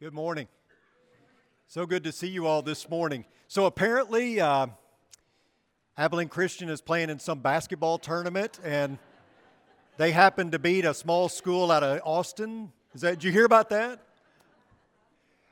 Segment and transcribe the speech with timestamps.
[0.00, 0.48] Good morning.
[1.68, 3.26] So good to see you all this morning.
[3.48, 4.68] So apparently, uh,
[5.98, 8.96] Abilene Christian is playing in some basketball tournament, and
[9.98, 12.72] they happen to beat a small school out of Austin.
[12.94, 13.16] Is that?
[13.16, 14.00] Did you hear about that?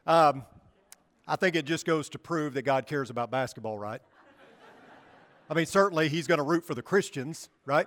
[0.06, 0.46] Um,
[1.26, 4.00] I think it just goes to prove that God cares about basketball, right?
[5.50, 7.86] I mean, certainly He's going to root for the Christians, right?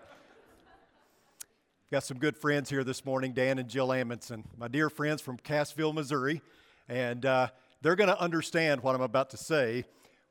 [1.92, 5.36] Got some good friends here this morning, Dan and Jill Amundsen, my dear friends from
[5.38, 6.42] Cassville, Missouri,
[6.88, 7.50] and uh,
[7.82, 9.84] they're going to understand what I'm about to say.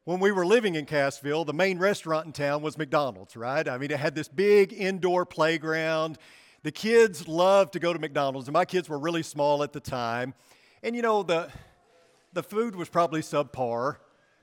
[0.05, 3.69] When we were living in Cassville, the main restaurant in town was McDonald's, right?
[3.69, 6.17] I mean, it had this big indoor playground.
[6.63, 9.81] The kids loved to go to McDonald's, and my kids were really small at the
[9.81, 10.33] time.
[10.83, 11.51] And you know, the,
[12.33, 13.97] the food was probably subpar,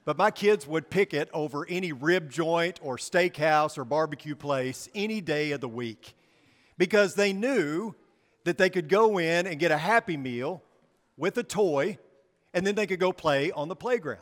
[0.05, 4.87] but my kids would pick it over any rib joint or steakhouse or barbecue place
[4.93, 6.13] any day of the week
[6.77, 7.95] because they knew
[8.43, 10.61] that they could go in and get a happy meal
[11.17, 11.97] with a toy
[12.53, 14.21] and then they could go play on the playground.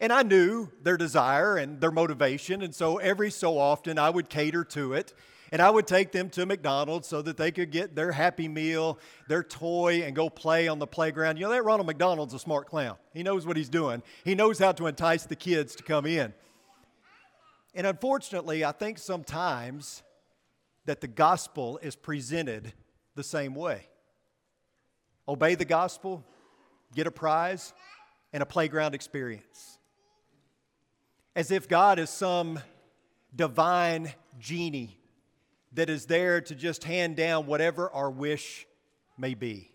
[0.00, 4.28] And I knew their desire and their motivation, and so every so often I would
[4.28, 5.14] cater to it.
[5.52, 8.98] And I would take them to McDonald's so that they could get their happy meal,
[9.28, 11.36] their toy, and go play on the playground.
[11.36, 12.96] You know, that Ronald McDonald's a smart clown.
[13.12, 16.34] He knows what he's doing, he knows how to entice the kids to come in.
[17.74, 20.02] And unfortunately, I think sometimes
[20.86, 22.72] that the gospel is presented
[23.14, 23.88] the same way.
[25.26, 26.24] Obey the gospel,
[26.94, 27.72] get a prize,
[28.32, 29.78] and a playground experience.
[31.34, 32.60] As if God is some
[33.34, 34.98] divine genie
[35.72, 38.66] that is there to just hand down whatever our wish
[39.18, 39.70] may be.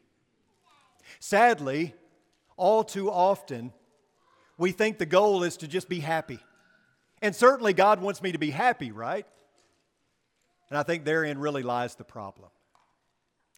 [1.19, 1.93] Sadly,
[2.55, 3.73] all too often,
[4.57, 6.39] we think the goal is to just be happy.
[7.21, 9.25] And certainly, God wants me to be happy, right?
[10.69, 12.49] And I think therein really lies the problem.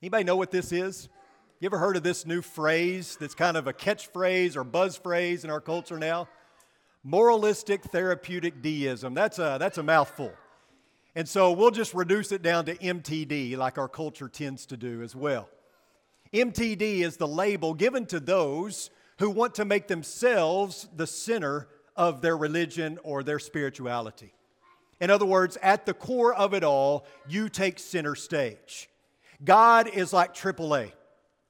[0.01, 1.09] Anybody know what this is?
[1.59, 5.43] You ever heard of this new phrase that's kind of a catchphrase or buzz phrase
[5.43, 6.27] in our culture now?
[7.03, 9.13] Moralistic therapeutic deism.
[9.13, 10.31] That's a, that's a mouthful.
[11.15, 15.03] And so we'll just reduce it down to MTD, like our culture tends to do
[15.03, 15.49] as well.
[16.33, 22.21] MTD is the label given to those who want to make themselves the center of
[22.21, 24.33] their religion or their spirituality.
[25.01, 28.87] In other words, at the core of it all, you take center stage.
[29.43, 30.91] God is like AAA.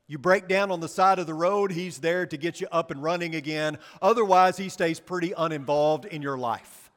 [0.07, 2.91] You break down on the side of the road, He's there to get you up
[2.91, 3.77] and running again.
[4.01, 6.91] Otherwise, He stays pretty uninvolved in your life.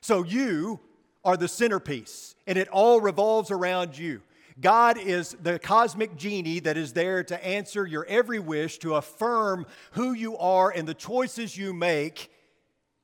[0.00, 0.80] So you
[1.24, 4.22] are the centerpiece, and it all revolves around you.
[4.60, 9.66] God is the cosmic genie that is there to answer your every wish, to affirm
[9.92, 12.30] who you are and the choices you make,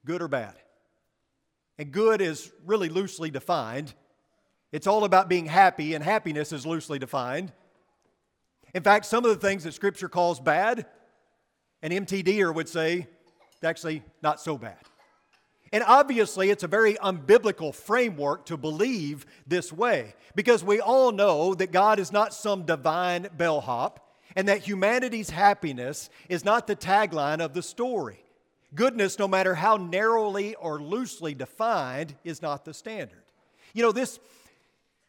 [0.04, 0.54] good or bad.
[1.82, 3.92] And good is really loosely defined.
[4.70, 7.52] It's all about being happy, and happiness is loosely defined.
[8.72, 10.86] In fact, some of the things that Scripture calls bad,
[11.82, 13.08] an MTDer would say,
[13.52, 14.76] it's actually not so bad.
[15.72, 21.52] And obviously, it's a very unbiblical framework to believe this way because we all know
[21.56, 27.44] that God is not some divine bellhop and that humanity's happiness is not the tagline
[27.44, 28.21] of the story.
[28.74, 33.22] Goodness, no matter how narrowly or loosely defined, is not the standard.
[33.74, 34.18] You know, this,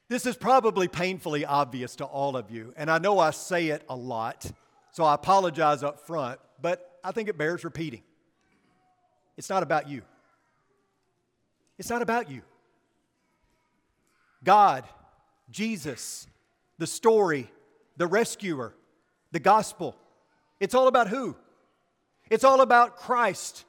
[0.09, 3.83] this is probably painfully obvious to all of you, and I know I say it
[3.87, 4.51] a lot,
[4.91, 8.03] so I apologize up front, but I think it bears repeating.
[9.37, 10.01] It's not about you.
[11.79, 12.41] It's not about you.
[14.43, 14.83] God,
[15.49, 16.27] Jesus,
[16.77, 17.49] the story,
[17.97, 18.73] the rescuer,
[19.31, 19.95] the gospel.
[20.59, 21.35] It's all about who?
[22.29, 23.65] It's all about Christ.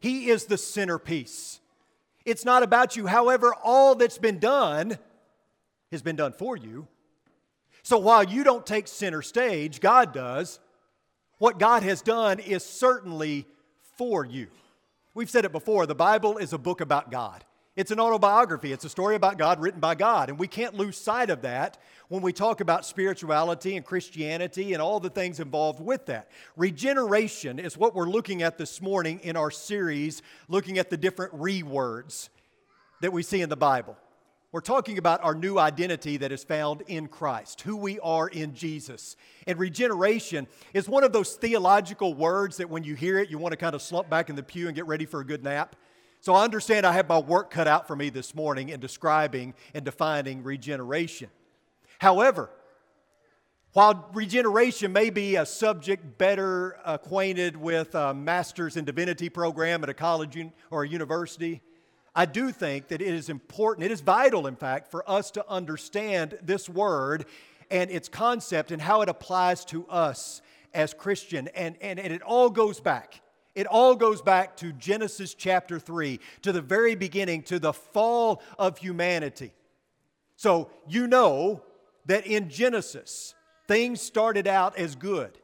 [0.00, 1.60] He is the centerpiece.
[2.24, 3.06] It's not about you.
[3.06, 4.98] However, all that's been done
[5.90, 6.88] has been done for you.
[7.82, 10.58] So while you don't take center stage, God does.
[11.38, 13.46] What God has done is certainly
[13.98, 14.48] for you.
[15.14, 17.44] We've said it before the Bible is a book about God.
[17.76, 18.72] It's an autobiography.
[18.72, 20.28] It's a story about God written by God.
[20.28, 21.76] And we can't lose sight of that
[22.08, 26.30] when we talk about spirituality and Christianity and all the things involved with that.
[26.56, 31.32] Regeneration is what we're looking at this morning in our series, looking at the different
[31.34, 32.30] re words
[33.00, 33.96] that we see in the Bible.
[34.52, 38.54] We're talking about our new identity that is found in Christ, who we are in
[38.54, 39.16] Jesus.
[39.48, 43.50] And regeneration is one of those theological words that when you hear it, you want
[43.50, 45.74] to kind of slump back in the pew and get ready for a good nap.
[46.24, 49.52] So I understand I have my work cut out for me this morning in describing
[49.74, 51.28] and defining regeneration.
[51.98, 52.48] However,
[53.74, 59.90] while regeneration may be a subject better acquainted with a master's in divinity program at
[59.90, 61.60] a college or a university,
[62.14, 65.46] I do think that it is important, it is vital, in fact, for us to
[65.46, 67.26] understand this word
[67.70, 70.40] and its concept and how it applies to us
[70.72, 73.20] as Christian, and, and, and it all goes back.
[73.54, 78.42] It all goes back to Genesis chapter 3, to the very beginning, to the fall
[78.58, 79.52] of humanity.
[80.36, 81.62] So you know
[82.06, 83.34] that in Genesis,
[83.68, 85.38] things started out as good.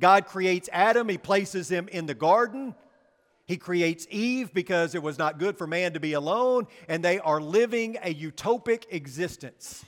[0.00, 2.74] God creates Adam, He places him in the garden.
[3.46, 7.18] He creates Eve because it was not good for man to be alone, and they
[7.18, 9.84] are living a utopic existence.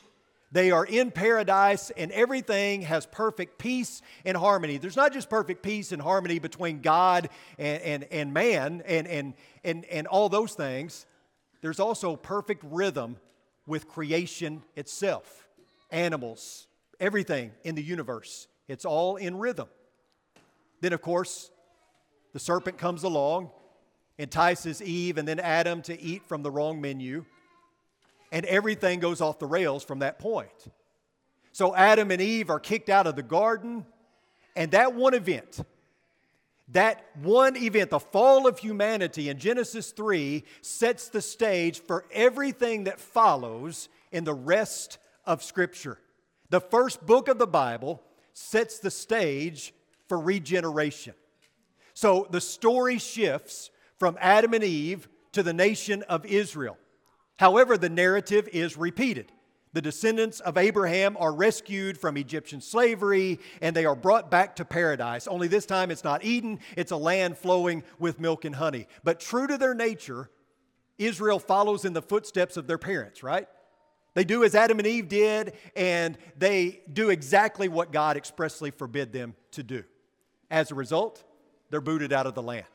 [0.54, 4.78] They are in paradise, and everything has perfect peace and harmony.
[4.78, 7.28] There's not just perfect peace and harmony between God
[7.58, 9.34] and, and, and man and, and,
[9.64, 11.06] and, and all those things,
[11.60, 13.16] there's also perfect rhythm
[13.66, 15.48] with creation itself
[15.90, 16.68] animals,
[17.00, 18.46] everything in the universe.
[18.68, 19.66] It's all in rhythm.
[20.80, 21.50] Then, of course,
[22.32, 23.50] the serpent comes along,
[24.18, 27.24] entices Eve and then Adam to eat from the wrong menu,
[28.34, 30.50] and everything goes off the rails from that point.
[31.52, 33.86] So Adam and Eve are kicked out of the garden,
[34.56, 35.60] and that one event,
[36.72, 42.84] that one event, the fall of humanity in Genesis 3, sets the stage for everything
[42.84, 45.96] that follows in the rest of Scripture.
[46.50, 48.02] The first book of the Bible
[48.32, 49.72] sets the stage
[50.08, 51.14] for regeneration.
[51.94, 53.70] So the story shifts
[54.00, 56.76] from Adam and Eve to the nation of Israel.
[57.38, 59.32] However, the narrative is repeated.
[59.72, 64.64] The descendants of Abraham are rescued from Egyptian slavery and they are brought back to
[64.64, 65.26] paradise.
[65.26, 68.86] Only this time it's not Eden, it's a land flowing with milk and honey.
[69.02, 70.30] But true to their nature,
[70.96, 73.48] Israel follows in the footsteps of their parents, right?
[74.14, 79.12] They do as Adam and Eve did, and they do exactly what God expressly forbid
[79.12, 79.82] them to do.
[80.52, 81.24] As a result,
[81.70, 82.66] they're booted out of the land.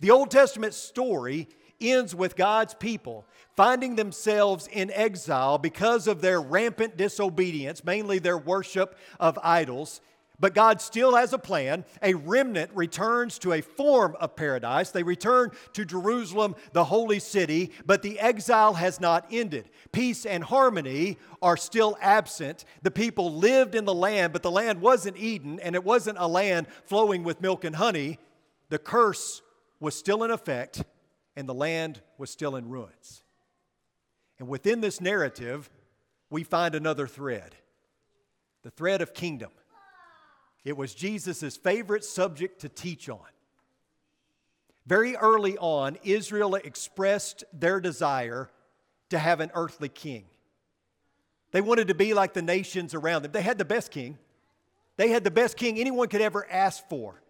[0.00, 1.48] The Old Testament story
[1.82, 3.26] ends with God's people
[3.56, 10.00] finding themselves in exile because of their rampant disobedience, mainly their worship of idols.
[10.40, 11.84] But God still has a plan.
[12.02, 14.90] A remnant returns to a form of paradise.
[14.90, 19.68] They return to Jerusalem, the holy city, but the exile has not ended.
[19.92, 22.64] Peace and harmony are still absent.
[22.82, 26.26] The people lived in the land, but the land wasn't Eden and it wasn't a
[26.26, 28.18] land flowing with milk and honey.
[28.68, 29.42] The curse
[29.78, 30.82] was still in effect
[31.36, 33.22] and the land was still in ruins.
[34.38, 35.70] And within this narrative,
[36.30, 37.54] we find another thread
[38.62, 39.50] the thread of kingdom.
[40.64, 43.18] It was Jesus' favorite subject to teach on.
[44.86, 48.48] Very early on, Israel expressed their desire
[49.10, 50.24] to have an earthly king.
[51.52, 53.32] They wanted to be like the nations around them.
[53.32, 54.18] They had the best king,
[54.96, 57.21] they had the best king anyone could ever ask for.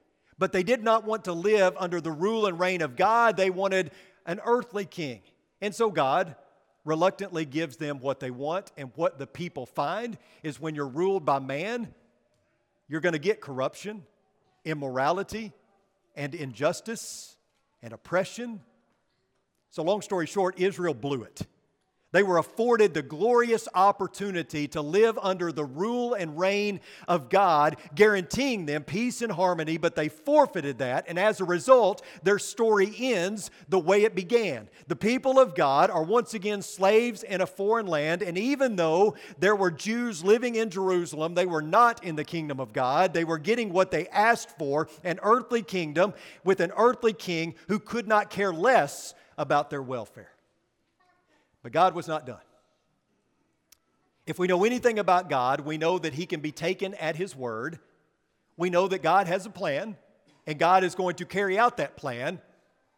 [0.42, 3.36] But they did not want to live under the rule and reign of God.
[3.36, 3.92] They wanted
[4.26, 5.20] an earthly king.
[5.60, 6.34] And so God
[6.84, 8.72] reluctantly gives them what they want.
[8.76, 11.94] And what the people find is when you're ruled by man,
[12.88, 14.02] you're going to get corruption,
[14.64, 15.52] immorality,
[16.16, 17.36] and injustice
[17.80, 18.62] and oppression.
[19.70, 21.42] So, long story short, Israel blew it.
[22.12, 27.76] They were afforded the glorious opportunity to live under the rule and reign of God,
[27.94, 32.92] guaranteeing them peace and harmony, but they forfeited that, and as a result, their story
[32.98, 34.68] ends the way it began.
[34.88, 39.16] The people of God are once again slaves in a foreign land, and even though
[39.38, 43.14] there were Jews living in Jerusalem, they were not in the kingdom of God.
[43.14, 46.12] They were getting what they asked for an earthly kingdom
[46.44, 50.28] with an earthly king who could not care less about their welfare.
[51.62, 52.40] But God was not done.
[54.26, 57.34] If we know anything about God, we know that He can be taken at His
[57.34, 57.78] word.
[58.56, 59.96] We know that God has a plan,
[60.46, 62.40] and God is going to carry out that plan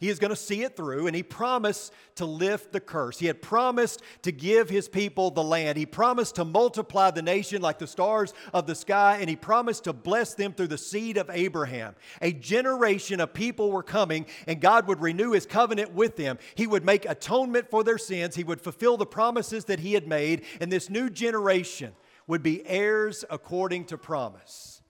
[0.04, 3.18] he is going to see it through, and he promised to lift the curse.
[3.18, 5.78] He had promised to give his people the land.
[5.78, 9.84] He promised to multiply the nation like the stars of the sky, and he promised
[9.84, 11.94] to bless them through the seed of Abraham.
[12.20, 16.38] A generation of people were coming, and God would renew his covenant with them.
[16.54, 20.06] He would make atonement for their sins, he would fulfill the promises that he had
[20.06, 21.94] made, and this new generation
[22.26, 24.82] would be heirs according to promise.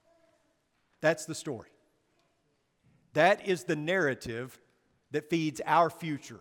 [1.00, 1.68] That's the story.
[3.12, 4.58] That is the narrative
[5.14, 6.40] that feeds our future.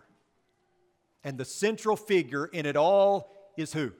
[1.22, 3.92] And the central figure in it all is who?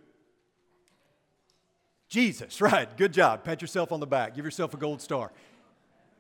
[2.09, 2.95] Jesus, right.
[2.97, 3.45] Good job.
[3.45, 4.35] Pat yourself on the back.
[4.35, 5.33] Give yourself a gold star.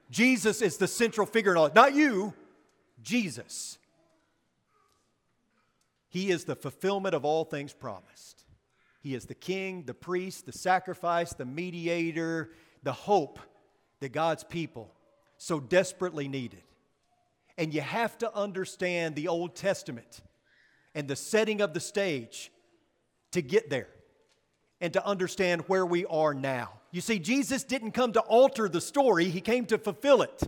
[0.08, 1.70] Jesus is the central figure in all.
[1.74, 2.32] Not you,
[3.02, 3.78] Jesus.
[6.08, 8.44] He is the fulfillment of all things promised.
[9.00, 12.52] He is the king, the priest, the sacrifice, the mediator,
[12.84, 13.40] the hope
[13.98, 14.94] that God's people
[15.38, 16.62] so desperately needed.
[17.56, 20.20] And you have to understand the Old Testament
[20.94, 22.50] and the setting of the stage
[23.32, 23.88] to get there
[24.80, 26.70] and to understand where we are now.
[26.90, 30.42] You see, Jesus didn't come to alter the story, he came to fulfill it.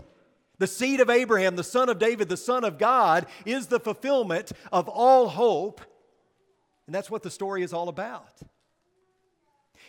[0.59, 4.53] The seed of Abraham, the son of David, the son of God, is the fulfillment
[4.73, 5.81] of all hope.
[6.87, 8.41] And that's what the story is all about.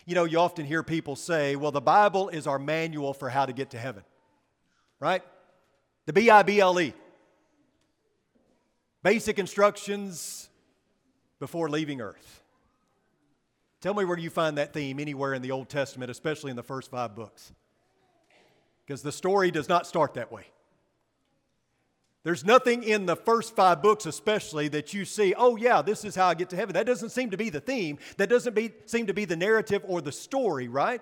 [0.05, 3.45] You know, you often hear people say, well, the Bible is our manual for how
[3.45, 4.03] to get to heaven,
[4.99, 5.21] right?
[6.05, 6.93] The B I B L E.
[9.03, 10.49] Basic instructions
[11.39, 12.43] before leaving earth.
[13.79, 16.63] Tell me where you find that theme anywhere in the Old Testament, especially in the
[16.63, 17.53] first five books.
[18.85, 20.47] Because the story does not start that way.
[22.23, 26.15] There's nothing in the first five books, especially, that you see, oh, yeah, this is
[26.15, 26.73] how I get to heaven.
[26.73, 27.99] That doesn't seem to be the theme.
[28.17, 31.01] That doesn't be, seem to be the narrative or the story, right?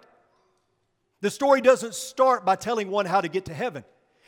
[1.21, 3.85] The story doesn't start by telling one how to get to heaven.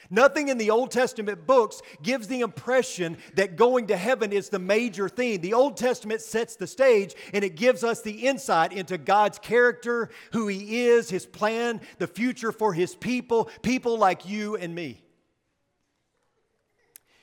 [0.10, 4.60] Nothing in the Old Testament books gives the impression that going to heaven is the
[4.60, 5.42] major theme.
[5.42, 10.10] The Old Testament sets the stage and it gives us the insight into God's character,
[10.32, 15.04] who He is, His plan, the future for His people, people like you and me.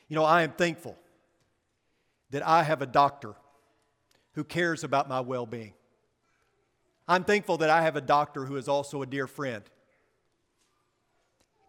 [0.09, 0.99] You know, I am thankful
[2.31, 3.35] that I have a doctor
[4.33, 5.73] who cares about my well being.
[7.07, 9.63] I'm thankful that I have a doctor who is also a dear friend.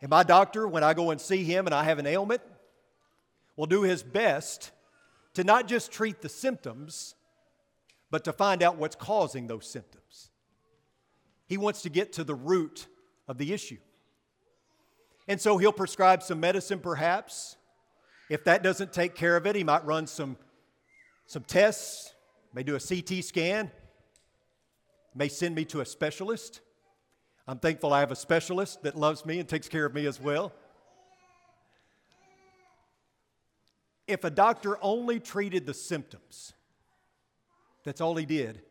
[0.01, 2.41] And my doctor, when I go and see him and I have an ailment,
[3.55, 4.71] will do his best
[5.33, 7.15] to not just treat the symptoms,
[8.11, 10.29] but to find out what's causing those symptoms.
[11.47, 12.87] He wants to get to the root
[13.27, 13.77] of the issue.
[15.27, 17.57] And so he'll prescribe some medicine, perhaps.
[18.29, 20.37] If that doesn't take care of it, he might run some,
[21.25, 22.13] some tests,
[22.53, 23.71] may do a CT scan,
[25.13, 26.61] may send me to a specialist.
[27.47, 30.19] I'm thankful I have a specialist that loves me and takes care of me as
[30.19, 30.51] well.
[34.07, 36.53] If a doctor only treated the symptoms,
[37.83, 38.61] that's all he did,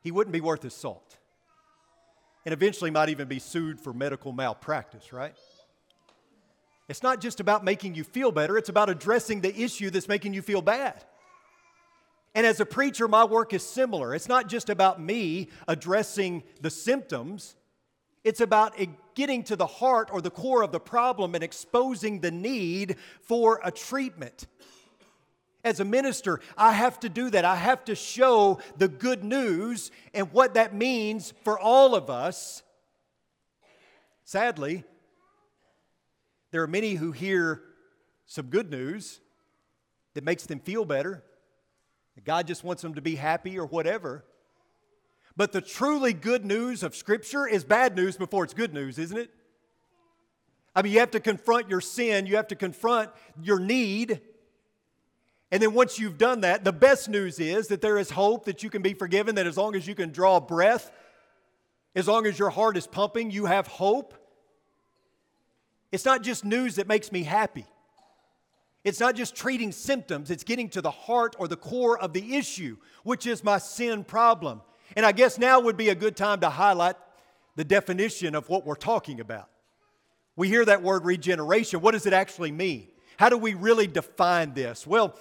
[0.00, 1.18] he wouldn't be worth his salt.
[2.44, 5.34] And eventually might even be sued for medical malpractice, right?
[6.88, 10.34] It's not just about making you feel better, it's about addressing the issue that's making
[10.34, 11.04] you feel bad.
[12.34, 14.14] And as a preacher, my work is similar.
[14.14, 17.56] It's not just about me addressing the symptoms,
[18.24, 18.78] it's about
[19.14, 23.60] getting to the heart or the core of the problem and exposing the need for
[23.64, 24.46] a treatment.
[25.64, 27.44] As a minister, I have to do that.
[27.44, 32.62] I have to show the good news and what that means for all of us.
[34.24, 34.84] Sadly,
[36.50, 37.62] there are many who hear
[38.26, 39.20] some good news
[40.14, 41.22] that makes them feel better.
[42.24, 44.24] God just wants them to be happy or whatever.
[45.36, 49.16] But the truly good news of Scripture is bad news before it's good news, isn't
[49.16, 49.30] it?
[50.74, 53.10] I mean, you have to confront your sin, you have to confront
[53.42, 54.20] your need.
[55.50, 58.62] And then once you've done that, the best news is that there is hope that
[58.62, 60.90] you can be forgiven, that as long as you can draw breath,
[61.94, 64.14] as long as your heart is pumping, you have hope.
[65.90, 67.66] It's not just news that makes me happy.
[68.82, 72.34] It's not just treating symptoms, it's getting to the heart or the core of the
[72.34, 74.62] issue, which is my sin problem.
[74.96, 76.96] And I guess now would be a good time to highlight
[77.56, 79.48] the definition of what we're talking about.
[80.36, 81.80] We hear that word regeneration.
[81.80, 82.88] What does it actually mean?
[83.18, 84.86] How do we really define this?
[84.86, 85.18] Well,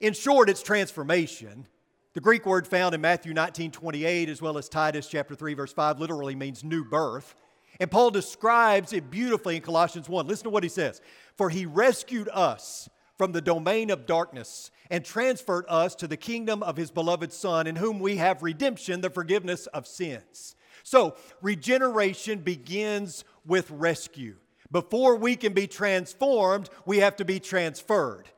[0.00, 1.66] in short, it's transformation.
[2.14, 5.72] The Greek word found in Matthew 19 28, as well as Titus chapter 3, verse
[5.72, 7.34] 5, literally means new birth.
[7.80, 10.26] And Paul describes it beautifully in Colossians 1.
[10.26, 11.00] Listen to what he says
[11.36, 16.62] For he rescued us from the domain of darkness and transferred us to the kingdom
[16.62, 20.54] of his beloved Son, in whom we have redemption, the forgiveness of sins.
[20.82, 24.36] So, regeneration begins with rescue.
[24.70, 28.28] Before we can be transformed, we have to be transferred.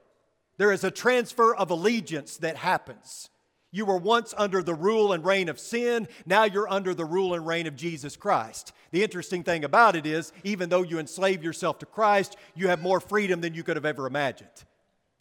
[0.57, 3.31] There is a transfer of allegiance that happens.
[3.71, 6.07] You were once under the rule and reign of sin.
[6.27, 8.73] Now you're under the rule and reign of Jesus Christ.
[8.93, 12.81] The interesting thing about it is, even though you enslave yourself to Christ, you have
[12.81, 14.65] more freedom than you could have ever imagined.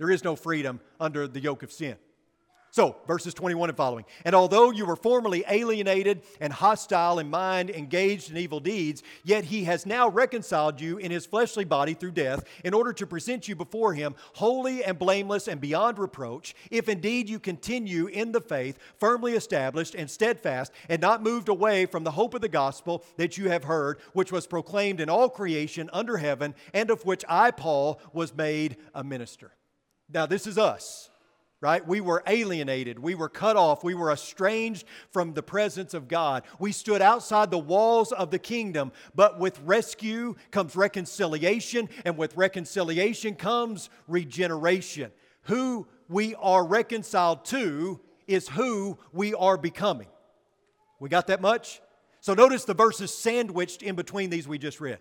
[0.04, 1.96] There is no freedom under the yoke of sin.
[2.72, 4.04] So, verses 21 and following.
[4.26, 9.46] And although you were formerly alienated and hostile in mind, engaged in evil deeds, yet
[9.46, 13.48] he has now reconciled you in his fleshly body through death, in order to present
[13.48, 18.42] you before him holy and blameless and beyond reproach, if indeed you continue in the
[18.42, 23.06] faith, firmly established and steadfast, and not moved away from the hope of the gospel
[23.16, 27.24] that you have heard, which was proclaimed in all creation under heaven, and of which
[27.30, 29.54] I, Paul, was made a minister.
[30.14, 31.10] Now, this is us
[31.64, 31.88] right?
[31.88, 33.00] We were alienated.
[33.00, 33.86] We were cut off.
[33.86, 36.44] We were estranged from the presence of God.
[36.60, 38.92] We stood outside the walls of the kingdom.
[39.16, 45.14] But with rescue comes reconciliation, and with reconciliation comes regeneration.
[45.44, 50.08] Who we are reconciled to is who we are becoming.
[51.00, 51.82] We got that much?
[52.20, 55.00] So notice the verses sandwiched in between these we just read.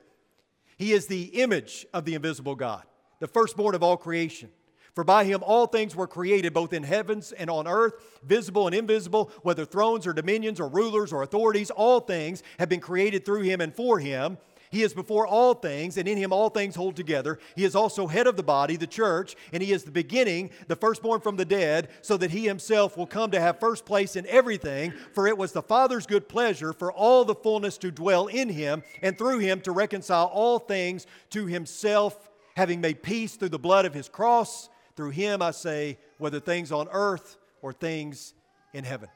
[0.78, 2.85] He is the image of the invisible God,
[3.19, 4.50] the firstborn of all creation.
[4.94, 8.75] For by him all things were created, both in heavens and on earth, visible and
[8.75, 13.42] invisible, whether thrones or dominions or rulers or authorities, all things have been created through
[13.42, 14.37] him and for him.
[14.70, 17.38] He is before all things, and in him all things hold together.
[17.54, 20.76] He is also head of the body, the church, and he is the beginning, the
[20.76, 24.26] firstborn from the dead, so that he himself will come to have first place in
[24.26, 24.94] everything.
[25.12, 28.82] For it was the Father's good pleasure for all the fullness to dwell in him,
[29.02, 33.84] and through him to reconcile all things to himself, having made peace through the blood
[33.84, 34.70] of his cross.
[34.96, 38.34] Through him, I say, whether things on earth or things
[38.72, 39.08] in heaven.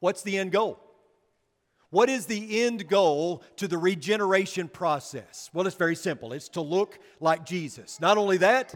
[0.00, 0.80] What's the end goal?
[1.90, 5.50] What is the end goal to the regeneration process?
[5.52, 8.00] Well, it's very simple it's to look like Jesus.
[8.00, 8.74] Not only that,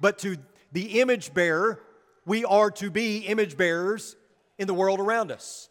[0.00, 0.36] but to
[0.72, 1.82] the image bearer,
[2.24, 4.16] we are to be image bearers
[4.58, 5.68] in the world around us.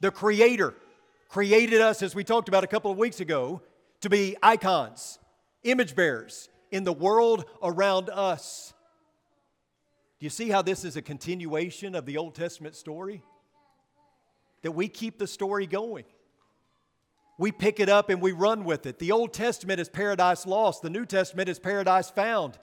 [0.00, 0.74] The Creator
[1.28, 3.60] created us, as we talked about a couple of weeks ago,
[4.00, 5.18] to be icons,
[5.64, 8.74] image bearers in the world around us.
[10.18, 13.22] Do you see how this is a continuation of the Old Testament story?
[14.64, 16.06] that we keep the story going.
[17.36, 18.98] We pick it up and we run with it.
[18.98, 22.58] The Old Testament is paradise lost, the New Testament is paradise found.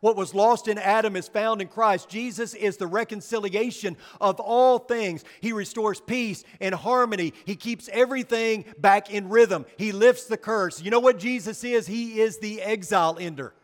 [0.00, 2.08] What was lost in Adam is found in Christ.
[2.08, 5.24] Jesus is the reconciliation of all things.
[5.40, 7.32] He restores peace and harmony.
[7.44, 9.64] He keeps everything back in rhythm.
[9.78, 10.82] He lifts the curse.
[10.82, 11.86] You know what Jesus is?
[11.86, 13.54] He is the exile ender.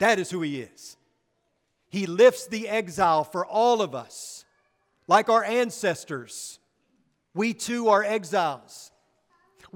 [0.00, 0.96] That is who He is.
[1.88, 4.44] He lifts the exile for all of us,
[5.06, 6.58] like our ancestors.
[7.34, 8.90] We too are exiles.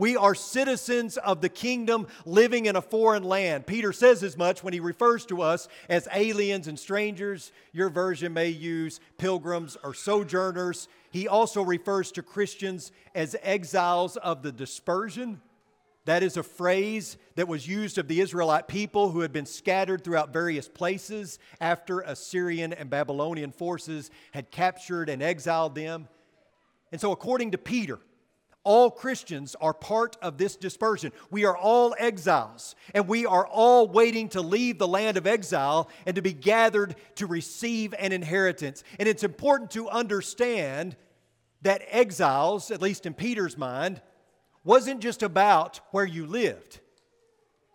[0.01, 3.67] We are citizens of the kingdom living in a foreign land.
[3.67, 7.53] Peter says as much when he refers to us as aliens and strangers.
[7.75, 10.89] Your version may use pilgrims or sojourners.
[11.11, 15.43] He also refers to Christians as exiles of the dispersion.
[16.07, 20.03] That is a phrase that was used of the Israelite people who had been scattered
[20.03, 26.09] throughout various places after Assyrian and Babylonian forces had captured and exiled them.
[26.91, 27.99] And so, according to Peter,
[28.63, 31.13] all Christians are part of this dispersion.
[31.31, 35.89] We are all exiles, and we are all waiting to leave the land of exile
[36.05, 38.85] and to be gathered to receive an inheritance.
[38.99, 40.97] And it's important to understand
[41.63, 44.03] that exiles, at least in Peter's mind,
[44.63, 46.81] wasn't just about where you lived,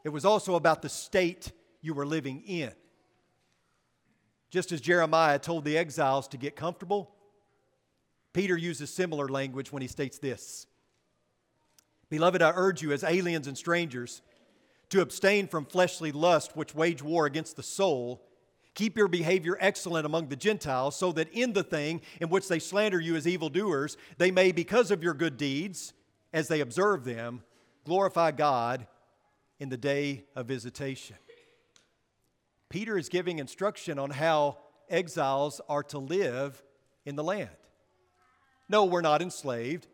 [0.04, 2.72] it was also about the state you were living in.
[4.52, 7.12] Just as Jeremiah told the exiles to get comfortable,
[8.32, 10.68] Peter uses similar language when he states this
[12.10, 14.22] Beloved, I urge you as aliens and strangers
[14.90, 18.22] to abstain from fleshly lust which wage war against the soul.
[18.76, 22.60] Keep your behavior excellent among the Gentiles, so that in the thing in which they
[22.60, 25.94] slander you as evildoers, they may, because of your good deeds,
[26.34, 27.42] as they observe them,
[27.86, 28.86] glorify God
[29.60, 31.16] in the day of visitation.
[32.70, 34.58] Peter is giving instruction on how
[34.90, 36.62] exiles are to live
[37.06, 37.50] in the land.
[38.68, 39.88] No, we're not enslaved.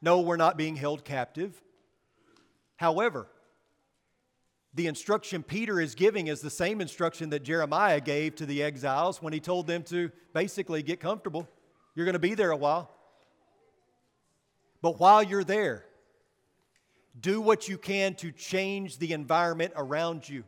[0.00, 1.60] No, we're not being held captive.
[2.76, 3.26] However,
[4.74, 9.20] the instruction Peter is giving is the same instruction that Jeremiah gave to the exiles
[9.20, 11.48] when he told them to basically get comfortable.
[11.94, 12.94] You're going to be there a while.
[14.80, 15.84] But while you're there,
[17.18, 20.44] do what you can to change the environment around you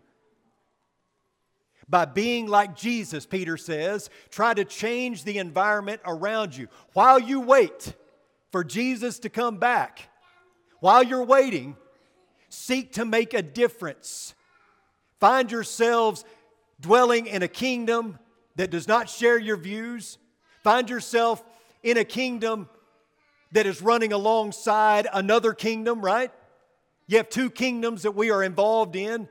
[1.89, 4.09] by being like Jesus, Peter says.
[4.31, 6.69] Try to change the environment around you.
[6.93, 7.95] While you wait
[8.51, 10.09] for Jesus to come back,
[10.81, 11.77] while you're waiting,
[12.49, 14.35] seek to make a difference.
[15.21, 16.25] Find yourselves
[16.81, 18.19] dwelling in a kingdom
[18.57, 20.19] that does not share your views.
[20.63, 21.45] Find yourself
[21.83, 22.69] in a kingdom
[23.53, 26.31] that is running alongside another kingdom, right?
[27.07, 29.29] You have two kingdoms that we are involved in.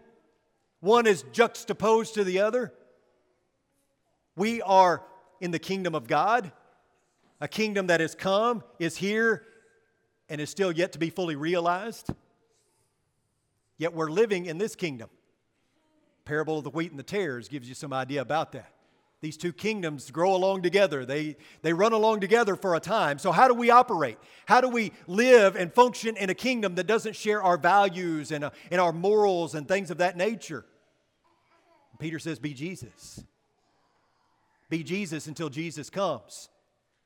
[0.81, 2.73] One is juxtaposed to the other.
[4.35, 5.03] We are
[5.41, 6.51] in the kingdom of God,
[7.41, 9.43] a kingdom that has come, is here,
[10.27, 12.09] and is still yet to be fully realized.
[13.77, 15.09] Yet we're living in this kingdom.
[16.25, 18.71] Parable of the wheat and the tares gives you some idea about that.
[19.21, 21.05] These two kingdoms grow along together.
[21.05, 23.19] They, they run along together for a time.
[23.19, 24.17] So, how do we operate?
[24.45, 28.45] How do we live and function in a kingdom that doesn't share our values and,
[28.45, 30.63] uh, and our morals and things of that nature?
[31.99, 33.21] Peter says, Be Jesus.
[34.69, 36.47] Be Jesus until Jesus comes.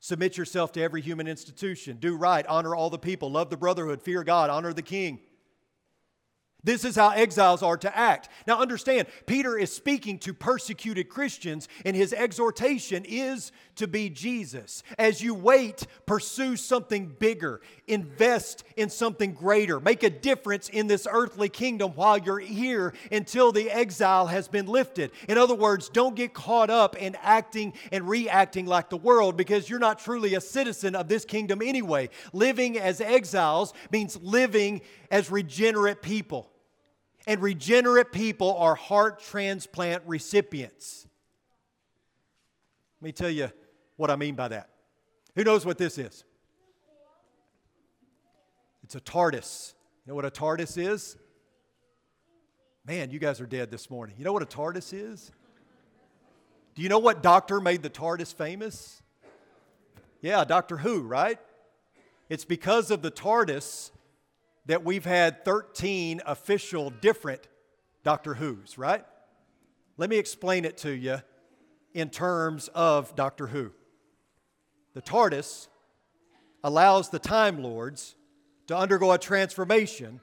[0.04, 1.96] Submit yourself to every human institution.
[1.96, 2.46] Do right.
[2.48, 3.32] Honor all the people.
[3.32, 4.02] Love the brotherhood.
[4.02, 4.50] Fear God.
[4.50, 5.22] Honor the king.
[6.66, 8.30] This is how exiles are to act.
[8.48, 14.82] Now, understand, Peter is speaking to persecuted Christians, and his exhortation is to be Jesus.
[14.98, 21.06] As you wait, pursue something bigger, invest in something greater, make a difference in this
[21.12, 25.12] earthly kingdom while you're here until the exile has been lifted.
[25.28, 29.70] In other words, don't get caught up in acting and reacting like the world because
[29.70, 32.10] you're not truly a citizen of this kingdom anyway.
[32.32, 34.80] Living as exiles means living
[35.12, 36.53] as regenerate people
[37.26, 41.08] and regenerate people are heart transplant recipients.
[43.02, 43.50] Let me tell you
[43.98, 44.70] what I mean by that.
[45.36, 46.24] Who knows what this is?
[48.84, 49.74] It's a TARDIS.
[50.06, 51.18] You know what a TARDIS is?
[52.86, 54.16] Man, you guys are dead this morning.
[54.18, 55.32] You know what a TARDIS is?
[56.76, 59.02] Do you know what doctor made the TARDIS famous?
[60.22, 61.40] Yeah, Doctor Who, right?
[62.30, 63.92] It's because of the TARDIS
[64.66, 67.48] that we've had 13 official different
[68.04, 69.06] Doctor Who's, right?
[69.98, 71.18] Let me explain it to you
[71.94, 73.72] in terms of Doctor Who.
[74.94, 75.68] The TARDIS
[76.64, 78.16] allows the Time Lords
[78.68, 80.22] to undergo a transformation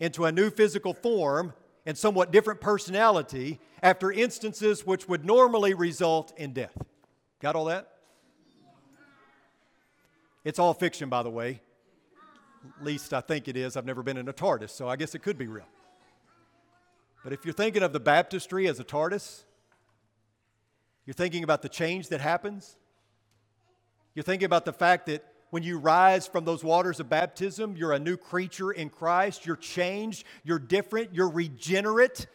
[0.00, 1.52] into a new physical form
[1.84, 6.76] and somewhat different personality after instances which would normally result in death.
[7.40, 7.92] Got all that?
[10.44, 11.60] It's all fiction, by the way
[12.82, 13.76] least I think it is.
[13.76, 15.66] I've never been in a TARDIS, so I guess it could be real.
[17.24, 19.44] But if you're thinking of the baptistry as a TARDIS,
[21.04, 22.76] you're thinking about the change that happens.
[24.14, 27.92] You're thinking about the fact that when you rise from those waters of baptism, you're
[27.92, 29.46] a new creature in Christ.
[29.46, 30.24] You're changed.
[30.44, 31.14] You're different.
[31.14, 32.26] You're regenerate.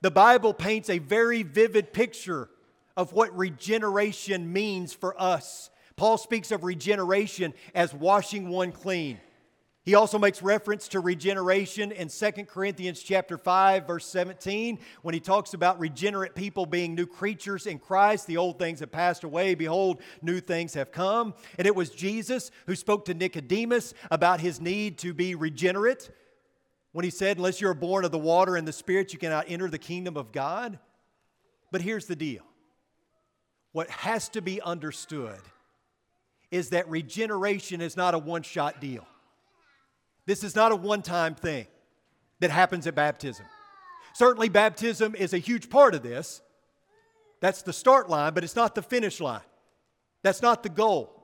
[0.00, 2.48] The Bible paints a very vivid picture
[2.96, 5.70] of what regeneration means for us.
[5.98, 9.18] Paul speaks of regeneration as washing one clean.
[9.84, 15.18] He also makes reference to regeneration in 2 Corinthians chapter 5 verse 17 when he
[15.18, 18.28] talks about regenerate people being new creatures in Christ.
[18.28, 21.34] The old things have passed away, behold, new things have come.
[21.58, 26.10] And it was Jesus who spoke to Nicodemus about his need to be regenerate
[26.92, 29.68] when he said, "Unless you're born of the water and the spirit, you cannot enter
[29.68, 30.78] the kingdom of God."
[31.72, 32.44] But here's the deal.
[33.72, 35.40] What has to be understood
[36.50, 39.06] is that regeneration is not a one shot deal.
[40.26, 41.66] This is not a one time thing
[42.40, 43.46] that happens at baptism.
[44.14, 46.40] Certainly, baptism is a huge part of this.
[47.40, 49.42] That's the start line, but it's not the finish line.
[50.22, 51.14] That's not the goal.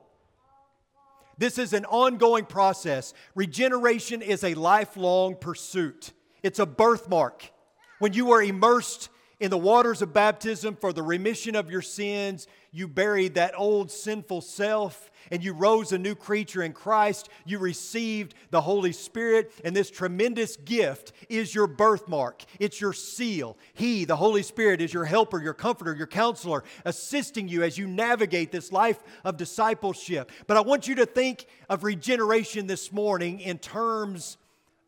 [1.37, 3.13] This is an ongoing process.
[3.33, 7.51] Regeneration is a lifelong pursuit, it's a birthmark.
[7.99, 12.47] When you are immersed in the waters of baptism for the remission of your sins,
[12.71, 17.29] you buried that old sinful self and you rose a new creature in Christ.
[17.45, 22.43] You received the Holy Spirit, and this tremendous gift is your birthmark.
[22.59, 23.57] It's your seal.
[23.73, 27.87] He, the Holy Spirit, is your helper, your comforter, your counselor, assisting you as you
[27.87, 30.31] navigate this life of discipleship.
[30.47, 34.37] But I want you to think of regeneration this morning in terms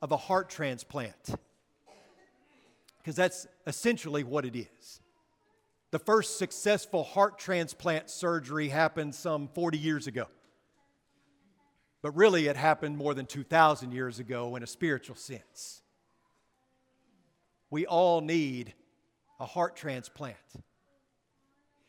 [0.01, 1.15] of a heart transplant,
[3.07, 4.99] because that's essentially what it is.
[5.91, 10.25] The first successful heart transplant surgery happened some 40 years ago.
[12.01, 15.81] But really, it happened more than 2,000 years ago in a spiritual sense.
[17.69, 18.73] We all need
[19.39, 20.35] a heart transplant.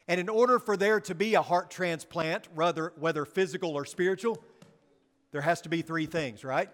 [0.07, 4.41] And in order for there to be a heart transplant, whether, whether physical or spiritual,
[5.33, 6.71] there has to be three things, right?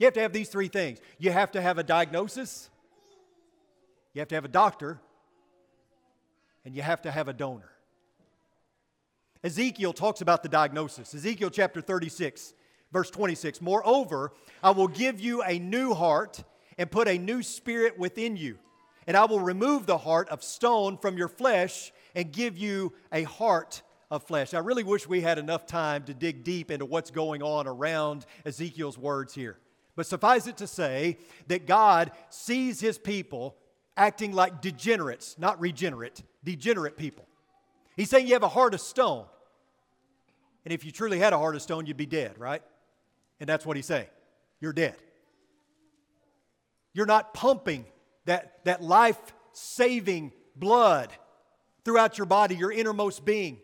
[0.00, 0.98] You have to have these three things.
[1.18, 2.70] You have to have a diagnosis,
[4.18, 5.00] you have to have a doctor,
[6.64, 7.70] and you have to have a donor.
[9.44, 11.14] Ezekiel talks about the diagnosis.
[11.14, 12.52] Ezekiel chapter 36,
[12.90, 13.62] verse 26.
[13.62, 16.42] Moreover, I will give you a new heart
[16.76, 18.58] and put a new spirit within you.
[19.06, 23.22] And I will remove the heart of stone from your flesh and give you a
[23.22, 24.52] heart of flesh.
[24.52, 28.26] I really wish we had enough time to dig deep into what's going on around
[28.44, 29.58] Ezekiel's words here.
[29.94, 33.54] But suffice it to say that God sees his people
[33.98, 37.26] acting like degenerates, not regenerate, degenerate people.
[37.96, 39.26] He's saying you have a heart of stone.
[40.64, 42.62] And if you truly had a heart of stone, you'd be dead, right?
[43.40, 44.06] And that's what he's saying.
[44.60, 44.96] You're dead.
[46.92, 47.84] You're not pumping
[48.24, 49.18] that, that life
[49.52, 51.12] saving blood
[51.84, 53.58] throughout your body, your innermost being.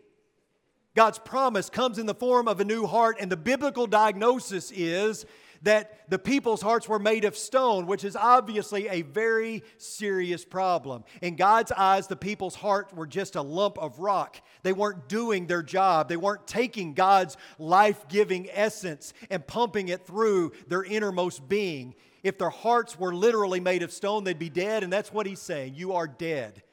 [0.95, 5.25] God's promise comes in the form of a new heart, and the biblical diagnosis is
[5.65, 11.03] that the people's hearts were made of stone, which is obviously a very serious problem.
[11.21, 14.37] In God's eyes, the people's hearts were just a lump of rock.
[14.61, 20.05] They weren't doing their job, they weren't taking God's life giving essence and pumping it
[20.05, 21.95] through their innermost being.
[22.23, 25.41] If their hearts were literally made of stone, they'd be dead, and that's what he's
[25.41, 25.75] saying.
[25.75, 26.63] You are dead.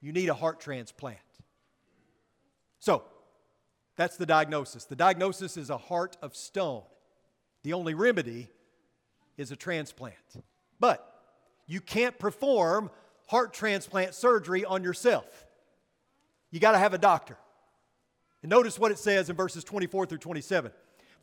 [0.00, 1.18] You need a heart transplant.
[2.78, 3.04] So,
[3.96, 4.84] that's the diagnosis.
[4.84, 6.84] The diagnosis is a heart of stone.
[7.68, 8.48] The only remedy
[9.36, 10.16] is a transplant.
[10.80, 11.06] But
[11.66, 12.90] you can't perform
[13.26, 15.46] heart transplant surgery on yourself.
[16.50, 17.36] You got to have a doctor.
[18.40, 20.72] And notice what it says in verses 24 through 27.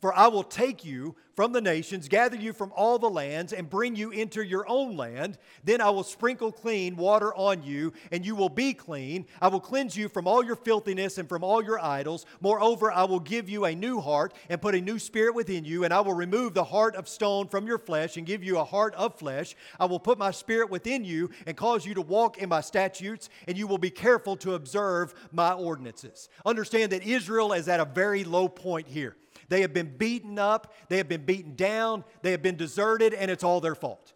[0.00, 3.68] For I will take you from the nations, gather you from all the lands, and
[3.68, 5.36] bring you into your own land.
[5.64, 9.26] Then I will sprinkle clean water on you, and you will be clean.
[9.40, 12.24] I will cleanse you from all your filthiness and from all your idols.
[12.40, 15.84] Moreover, I will give you a new heart and put a new spirit within you,
[15.84, 18.64] and I will remove the heart of stone from your flesh and give you a
[18.64, 19.54] heart of flesh.
[19.78, 23.28] I will put my spirit within you and cause you to walk in my statutes,
[23.46, 26.30] and you will be careful to observe my ordinances.
[26.46, 29.16] Understand that Israel is at a very low point here.
[29.48, 33.30] They have been beaten up, they have been beaten down, they have been deserted, and
[33.30, 34.12] it's all their fault.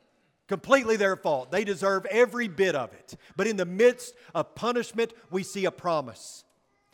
[0.49, 1.53] Completely their fault.
[1.53, 3.17] They deserve every bit of it.
[3.37, 6.45] But in the midst of punishment, we see a promise.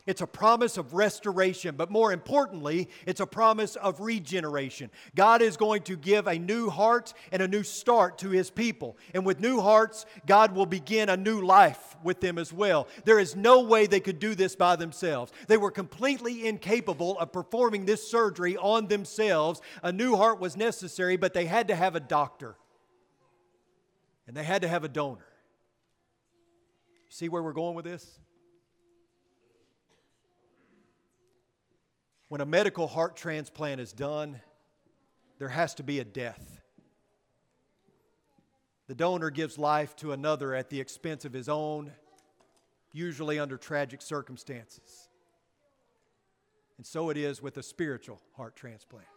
[0.07, 4.89] It's a promise of restoration, but more importantly, it's a promise of regeneration.
[5.15, 8.97] God is going to give a new heart and a new start to His people.
[9.13, 12.87] And with new hearts, God will begin a new life with them as well.
[13.03, 15.33] There is no way they could do this by themselves.
[15.47, 19.61] They were completely incapable of performing this surgery on themselves.
[19.83, 22.55] A new heart was necessary, but they had to have a doctor
[24.25, 25.25] and they had to have a donor.
[27.09, 28.19] See where we're going with this?
[32.29, 34.41] When a medical heart transplant is done,
[35.39, 36.61] there has to be a death.
[38.87, 41.91] The donor gives life to another at the expense of his own,
[42.91, 45.09] usually under tragic circumstances.
[46.77, 49.07] And so it is with a spiritual heart transplant.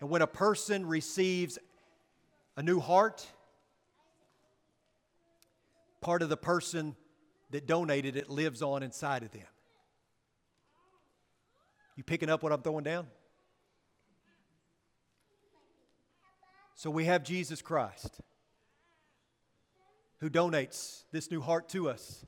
[0.00, 1.58] And when a person receives
[2.56, 3.26] a new heart,
[6.00, 6.94] part of the person
[7.50, 9.46] that donated it lives on inside of them.
[11.98, 13.08] You picking up what I'm throwing down?
[16.76, 18.20] So we have Jesus Christ
[20.20, 22.24] who donates this new heart to us,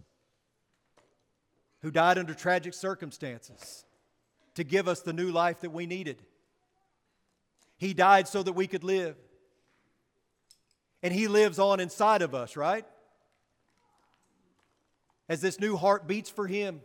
[1.83, 3.85] who died under tragic circumstances
[4.57, 6.21] to give us the new life that we needed.
[7.79, 9.15] He died so that we could live.
[11.01, 12.85] And He lives on inside of us, right?
[15.29, 16.81] As this new heart beats for Him.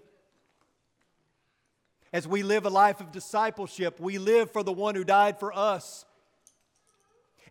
[2.15, 5.51] As we live a life of discipleship, we live for the one who died for
[5.51, 6.05] us.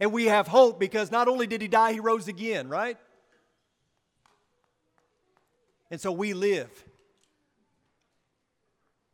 [0.01, 2.97] And we have hope because not only did he die, he rose again, right?
[5.91, 6.71] And so we live.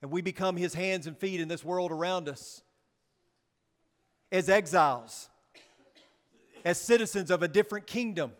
[0.00, 2.62] And we become his hands and feet in this world around us.
[4.30, 5.28] As exiles,
[6.64, 8.30] as citizens of a different kingdom,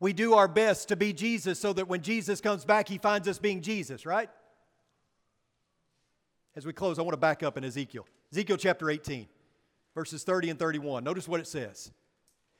[0.00, 3.28] we do our best to be Jesus so that when Jesus comes back, he finds
[3.28, 4.30] us being Jesus, right?
[6.58, 8.04] As we close, I want to back up in Ezekiel.
[8.32, 9.28] Ezekiel chapter 18,
[9.94, 11.04] verses 30 and 31.
[11.04, 11.92] Notice what it says.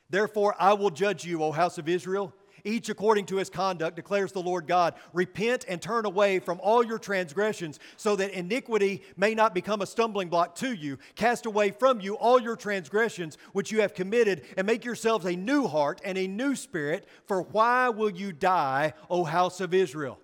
[0.09, 2.33] Therefore, I will judge you, O house of Israel,
[2.63, 4.95] each according to his conduct, declares the Lord God.
[5.13, 9.87] Repent and turn away from all your transgressions, so that iniquity may not become a
[9.87, 11.01] stumbling block to you.
[11.17, 15.35] Cast away from you all your transgressions which you have committed, and make yourselves a
[15.35, 17.05] new heart and a new spirit.
[17.27, 20.21] For why will you die, O house of Israel?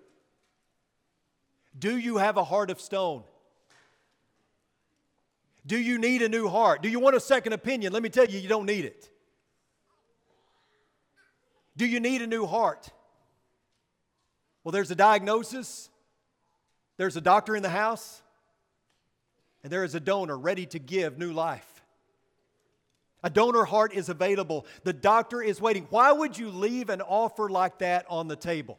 [1.77, 3.25] Do you have a heart of stone?
[5.67, 6.83] Do you need a new heart?
[6.83, 7.93] Do you want a second opinion?
[7.93, 9.09] Let me tell you, you don't need it.
[11.77, 12.91] Do you need a new heart?
[14.63, 15.91] Well, there's a diagnosis,
[16.97, 18.23] there's a doctor in the house,
[19.63, 21.83] and there is a donor ready to give new life.
[23.23, 24.67] A donor heart is available.
[24.85, 25.87] The doctor is waiting.
[25.89, 28.79] Why would you leave an offer like that on the table?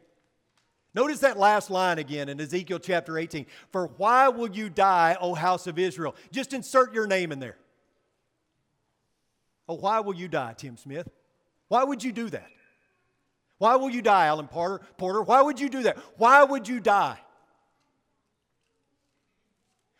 [0.96, 3.44] Notice that last line again in Ezekiel chapter 18.
[3.70, 6.16] For why will you die, O house of Israel?
[6.32, 7.58] Just insert your name in there.
[9.68, 11.06] Oh, why will you die, Tim Smith?
[11.68, 12.48] Why would you do that?
[13.58, 14.82] Why will you die, Alan Porter?
[14.96, 15.20] Porter?
[15.20, 15.98] Why would you do that?
[16.16, 17.18] Why would you die?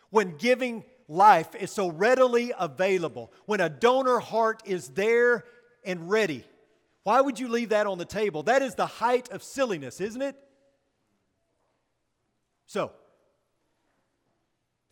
[0.08, 5.44] When giving life is so readily available, when a donor heart is there
[5.84, 6.42] and ready,
[7.02, 8.44] why would you leave that on the table?
[8.44, 10.36] That is the height of silliness, isn't it?
[12.66, 12.90] So,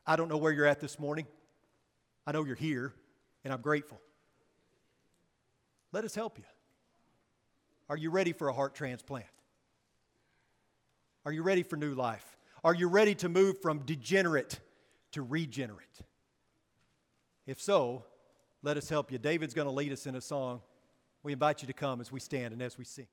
[0.06, 1.26] I don't know where you're at this morning.
[2.26, 2.94] I know you're here,
[3.42, 4.00] and I'm grateful.
[5.92, 6.44] Let us help you.
[7.88, 9.26] Are you ready for a heart transplant?
[11.26, 12.36] Are you ready for new life?
[12.62, 14.60] Are you ready to move from degenerate
[15.12, 16.00] to regenerate?
[17.46, 18.04] If so,
[18.62, 19.18] let us help you.
[19.18, 20.62] David's going to lead us in a song.
[21.22, 23.06] We invite you to come as we stand and as we sing.